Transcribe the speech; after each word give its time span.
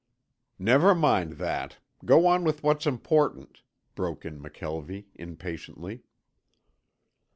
"Never 0.57 0.95
mind 0.95 1.33
that. 1.33 1.77
Go 2.05 2.25
on 2.25 2.43
with 2.43 2.63
what's 2.63 2.87
important," 2.87 3.61
broke 3.93 4.25
in 4.25 4.41
McKelvie, 4.41 5.05
impatiently. 5.13 6.01